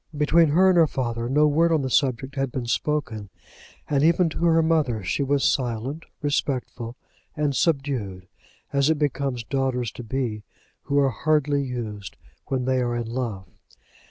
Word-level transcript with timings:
Between 0.17 0.47
her 0.47 0.67
and 0.67 0.77
her 0.77 0.87
father 0.87 1.29
no 1.29 1.45
word 1.47 1.71
on 1.71 1.83
the 1.83 1.89
subject 1.91 2.33
had 2.33 2.51
been 2.51 2.65
spoken, 2.65 3.29
and 3.87 4.01
even 4.03 4.29
to 4.29 4.45
her 4.45 4.63
mother 4.63 5.03
she 5.03 5.21
was 5.21 5.43
silent, 5.43 6.05
respectful, 6.23 6.95
and 7.37 7.55
subdued, 7.55 8.27
as 8.73 8.89
it 8.89 8.97
becomes 8.97 9.43
daughters 9.43 9.91
to 9.91 10.03
be 10.03 10.41
who 10.85 10.97
are 10.97 11.11
hardly 11.11 11.61
used 11.61 12.17
when 12.47 12.65
they 12.65 12.81
are 12.81 12.95
in 12.95 13.05
love. 13.09 13.47